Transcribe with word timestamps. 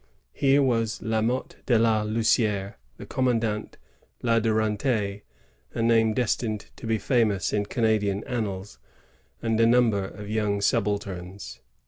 Here 0.33 0.63
was 0.63 0.99
La 1.03 1.21
Motte 1.21 1.57
de 1.67 1.77
la 1.77 2.01
Lucidre, 2.01 2.73
the 2.97 3.05
commandant; 3.05 3.77
La 4.23 4.39
Durantaye, 4.39 5.21
a 5.75 5.81
name 5.83 6.15
destined 6.15 6.71
to 6.77 6.87
be 6.87 6.97
famous 6.97 7.53
in 7.53 7.65
Canadian 7.67 8.23
annals; 8.23 8.79
and 9.43 9.59
a 9.59 9.67
number 9.67 10.03
of 10.05 10.27
young 10.27 10.59
subalterns. 10.59 11.59